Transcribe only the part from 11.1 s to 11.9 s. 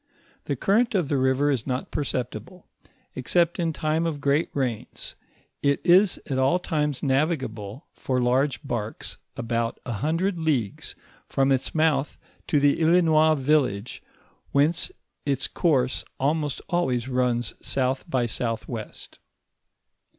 from its